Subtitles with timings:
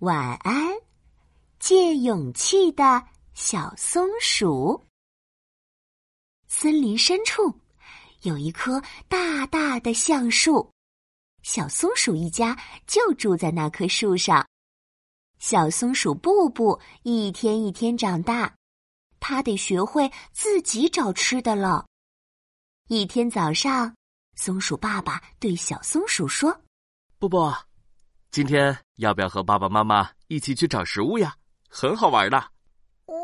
[0.00, 0.78] 晚安，
[1.58, 4.82] 借勇气的小松鼠。
[6.48, 7.60] 森林深处
[8.22, 10.72] 有一棵大大的橡树，
[11.42, 14.48] 小松鼠一家就住在那棵树上。
[15.38, 18.56] 小松鼠布布一天一天长大，
[19.20, 21.84] 它得学会自己找吃的了。
[22.88, 23.94] 一天早上，
[24.34, 26.58] 松鼠爸爸对小松鼠说
[27.20, 27.52] ：“布布。”
[28.30, 31.34] 今天要不要和爸爸妈妈一起去找食物呀？
[31.68, 32.40] 很好玩的。
[33.06, 33.16] 我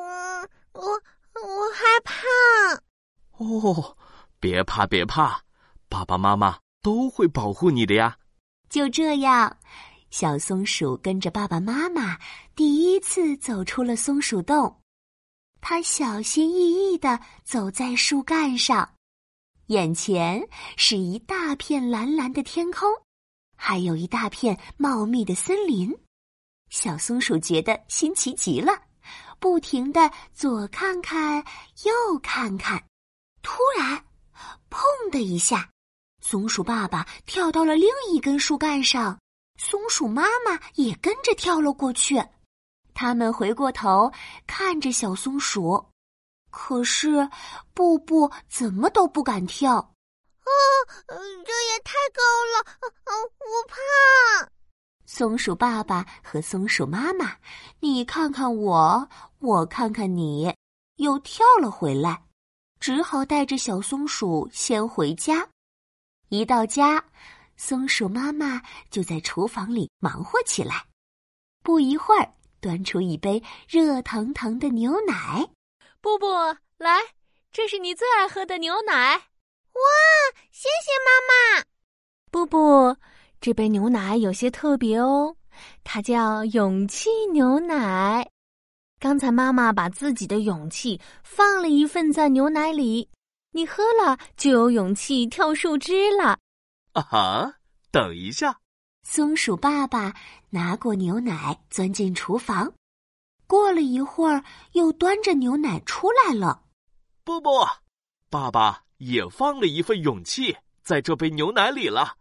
[0.73, 2.17] 我我害怕。
[3.39, 3.97] 哦，
[4.41, 5.41] 别怕别怕，
[5.89, 8.17] 爸爸妈妈都会保护你的呀。
[8.69, 9.57] 就这样，
[10.11, 12.19] 小松鼠跟着爸爸妈妈
[12.57, 14.83] 第一次走出了松鼠洞。
[15.61, 18.89] 它小心翼翼的走在树干上，
[19.67, 20.45] 眼前
[20.77, 22.89] 是一大片蓝蓝的天空。
[23.57, 25.93] 还有一大片茂密的森林，
[26.71, 28.73] 小松鼠觉得新奇极了，
[29.41, 31.45] 不停的左看看
[31.85, 32.85] 右看看。
[33.43, 34.05] 突然，
[34.71, 35.71] 砰的一下，
[36.21, 39.19] 松鼠爸爸跳到了另一根树干上，
[39.59, 42.23] 松鼠妈妈也跟着跳了过去。
[42.93, 44.13] 他们回过头
[44.47, 45.87] 看着小松鼠，
[46.51, 47.29] 可是
[47.75, 49.95] 布布怎么都不敢跳。
[50.47, 52.23] 啊，这也太高
[52.55, 52.61] 了！
[53.05, 54.49] 啊，我怕。
[55.05, 57.37] 松鼠爸爸和松鼠妈妈，
[57.81, 60.55] 你看看我，我看看你，
[60.97, 62.25] 又跳了回来，
[62.81, 65.49] 只好带着小松鼠先回家。
[66.29, 67.05] 一到家，
[67.57, 68.61] 松鼠妈妈
[68.91, 70.87] 就在厨房里忙活起来。
[71.63, 75.49] 不一会儿，端出一杯热腾腾的牛奶。
[76.01, 76.27] 布布，
[76.79, 77.01] 来，
[77.53, 79.29] 这是你最爱喝的牛奶。
[79.77, 81.65] 哇，谢谢妈妈！
[82.31, 82.97] 布布，
[83.41, 85.37] 这杯牛奶有些特别哦，
[85.85, 88.31] 它叫勇气牛奶。
[88.99, 93.09] 刚才妈妈把自己的勇气放了一份在牛奶里，
[93.53, 96.39] 你喝了就有勇气跳树枝了。
[96.93, 97.55] 啊哈！
[97.91, 98.59] 等一下，
[99.03, 100.15] 松鼠爸爸
[100.49, 102.73] 拿过牛奶，钻进厨房。
[103.47, 104.43] 过了一会儿，
[104.73, 106.63] 又端着牛奶出来了。
[107.23, 107.51] 布布，
[108.31, 108.86] 爸爸。
[108.99, 112.17] 也放了一份勇气在这杯牛奶里了。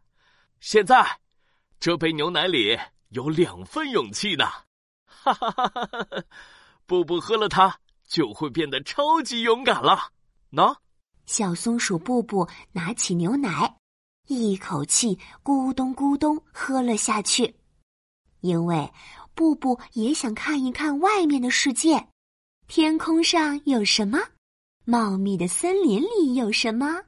[0.59, 1.19] 现在，
[1.79, 2.77] 这杯牛奶里
[3.09, 4.45] 有两份勇气呢。
[5.05, 6.23] 哈哈哈哈哈！
[6.85, 10.11] 布布喝了它，就会变得超级勇敢了。
[10.51, 10.75] 喏，
[11.25, 13.77] 小松鼠布布拿起牛奶，
[14.27, 17.55] 一口气咕咚咕咚喝了下去。
[18.41, 18.91] 因为
[19.33, 22.07] 布布也想看一看外面的世界，
[22.67, 24.19] 天空上有什么。
[24.87, 27.01] 茂密的森林里有什么？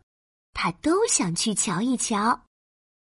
[0.52, 2.42] 他都想去瞧一瞧。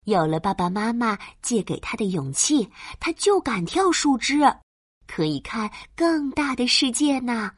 [0.04, 2.70] 有了爸爸妈妈借给他的勇气，
[3.00, 4.40] 他就敢跳树枝，
[5.08, 7.50] 可以看更大的世界呢。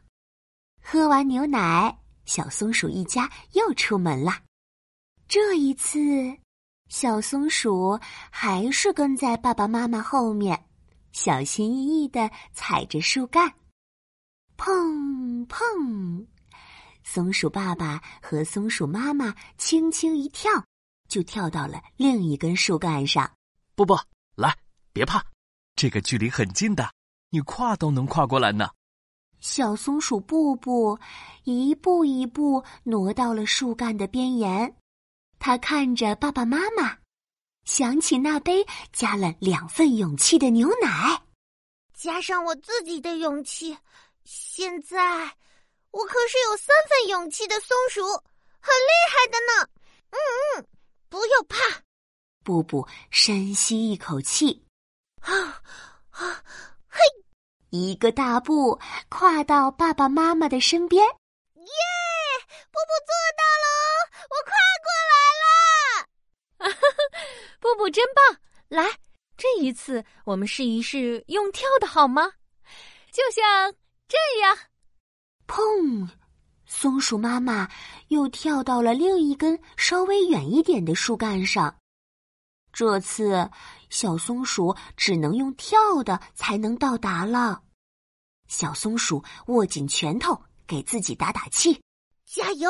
[0.83, 4.43] 喝完牛奶，小松鼠一家又出门了。
[5.27, 5.99] 这一次，
[6.89, 7.99] 小松鼠
[8.29, 10.63] 还是跟在爸爸妈妈后面，
[11.11, 13.51] 小心翼翼的踩着树干，
[14.55, 16.27] 砰砰。
[17.03, 20.51] 松鼠爸爸和松鼠妈妈轻轻一跳，
[21.07, 23.29] 就跳到了另一根树干上。
[23.75, 23.97] 布布，
[24.35, 24.55] 来，
[24.93, 25.23] 别怕，
[25.75, 26.91] 这个距离很近的，
[27.29, 28.69] 你跨都能跨过来呢。
[29.39, 30.99] 小松鼠布布
[31.45, 34.75] 一步一步挪到了树干的边沿，
[35.39, 36.97] 他看着爸爸妈妈，
[37.63, 41.21] 想起那杯加了两份勇气的牛奶，
[41.93, 43.77] 加上我自己的勇气，
[44.25, 45.33] 现在。
[45.91, 48.03] 我可是有三分勇气的松鼠，
[48.59, 49.69] 很厉害的呢。
[50.11, 50.17] 嗯
[50.57, 50.67] 嗯，
[51.09, 51.57] 不要怕。
[52.43, 54.65] 布布深吸一口气，
[55.21, 55.61] 啊
[56.11, 56.43] 啊，
[56.87, 56.99] 嘿，
[57.69, 58.79] 一个大步
[59.09, 61.05] 跨到爸爸妈妈的身边。
[61.05, 61.63] 耶，
[62.71, 63.67] 布布做到了，
[64.29, 64.51] 我跨
[64.85, 66.77] 过来了。
[67.59, 68.39] 布布真棒！
[68.67, 68.97] 来，
[69.37, 72.31] 这一次我们试一试用跳的好吗？
[73.11, 73.73] 就像
[74.07, 74.57] 这样。
[75.49, 76.07] 砰！
[76.67, 77.67] 松鼠妈妈
[78.09, 81.75] 又跳到了另一根稍微远一点的树干上。
[82.71, 83.49] 这次，
[83.89, 87.63] 小松鼠只能用跳的才能到达了。
[88.47, 91.81] 小松鼠握紧拳头，给自己打打气
[92.25, 92.69] ：“加油！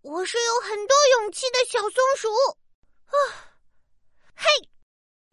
[0.00, 2.28] 我是有很多勇气的小松鼠。”
[3.12, 3.14] 啊！
[4.34, 4.46] 嘿！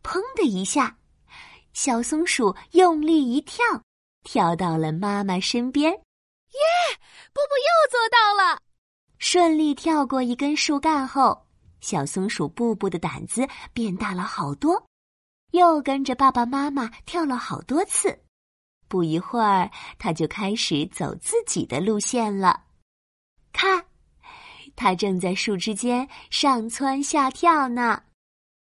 [0.04, 0.98] 砰的一下，
[1.72, 3.64] 小松鼠用力一跳，
[4.24, 6.02] 跳到了妈妈身边。
[6.54, 7.00] 耶！
[7.34, 8.62] 布布又做到了，
[9.18, 11.48] 顺利跳过一根树干后，
[11.82, 14.86] 小松鼠布布的胆子变大了好多。
[15.52, 18.24] 又跟着爸爸妈妈跳了好多次。
[18.88, 22.66] 不一会儿，他就开始走自己的路线了。
[23.52, 23.86] 看，
[24.76, 28.04] 他正在树枝间上蹿下跳呢。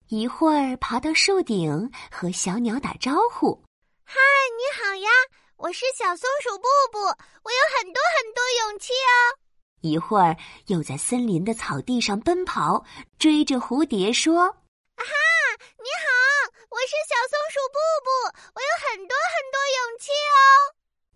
[0.10, 3.64] 一会儿爬到树顶和小鸟打招呼
[4.06, 4.20] ：“嗨，
[4.58, 5.10] 你好呀，
[5.64, 9.40] 我是小松鼠布布，我有很多很多勇气哦。”
[9.80, 10.36] 一会儿
[10.68, 12.84] 又在森林的草地上奔跑，
[13.18, 14.52] 追着蝴蝶说：“啊
[15.00, 15.06] 哈，
[15.78, 18.10] 你好，我是小松鼠布布，
[18.56, 20.36] 我有很多很多勇气哦。”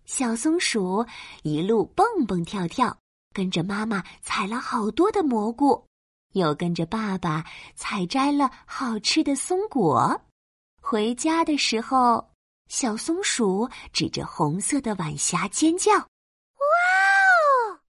[0.08, 1.04] 小松鼠
[1.42, 2.96] 一路蹦蹦跳跳，
[3.34, 5.84] 跟着妈妈采了好多的蘑菇。
[6.32, 10.18] 又跟着爸爸采摘了好吃的松果，
[10.80, 12.27] 回家的时候，
[12.68, 16.04] 小松鼠指着红色的晚霞尖叫：“哇
[17.72, 17.80] 哦！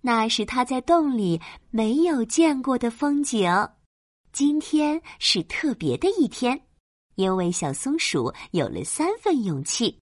[0.00, 1.40] 那是它在洞里
[1.70, 3.50] 没有见过的风景。
[4.32, 6.60] 今天是特别的一天，
[7.16, 9.98] 因为小松鼠有了三份勇气。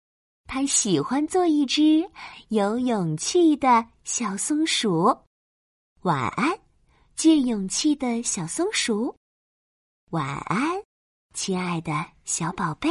[0.45, 2.09] 它喜欢做一只
[2.49, 5.17] 有勇气的小松鼠。
[6.01, 6.59] 晚安。”
[7.15, 9.15] 借勇气的小松鼠，
[10.09, 10.81] 晚安，
[11.35, 11.93] 亲爱的
[12.25, 12.89] 小宝贝。